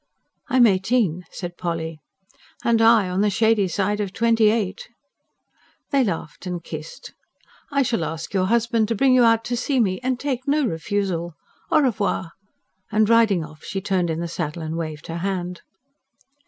"I 0.49 0.57
am 0.57 0.65
eighteen," 0.65 1.25
said 1.29 1.57
Polly. 1.59 1.99
"And 2.63 2.81
I 2.81 3.07
on 3.07 3.21
the 3.21 3.29
shady 3.29 3.67
side 3.67 3.99
of 3.99 4.11
twenty 4.11 4.49
eight!" 4.49 4.89
They 5.91 6.03
laughed 6.03 6.47
and 6.47 6.63
kissed. 6.63 7.13
"I 7.71 7.83
shall 7.83 8.03
ask 8.03 8.33
your 8.33 8.45
husband 8.47 8.87
to 8.87 8.95
bring 8.95 9.13
you 9.13 9.23
out 9.23 9.43
to 9.45 9.55
see 9.55 9.79
me. 9.79 9.99
And 10.01 10.19
take 10.19 10.47
no 10.47 10.65
refusal. 10.65 11.35
AU 11.69 11.81
REVOIR!" 11.81 12.31
and 12.91 13.07
riding 13.09 13.45
off, 13.45 13.63
she 13.63 13.79
turned 13.79 14.09
in 14.09 14.21
the 14.21 14.27
saddle 14.27 14.63
and 14.63 14.75
waved 14.75 15.05
her 15.05 15.17
hand. 15.19 15.61